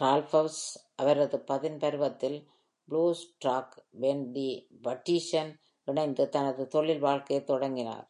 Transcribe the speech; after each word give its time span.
Ralphs 0.00 0.64
அவரது 0.96 1.36
பதின்பருவத்தில் 1.46 2.36
blues-rock 2.88 3.76
band 4.00 4.30
தி 4.30 4.68
பட்டீஸுடன் 4.84 5.52
இணைந்து 5.84 6.28
தனது 6.28 6.66
தொழில் 6.66 6.98
வாழ்க்கையைத் 6.98 7.46
தொடங்கினார். 7.46 8.10